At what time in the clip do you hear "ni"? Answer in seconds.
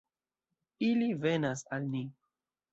1.95-2.05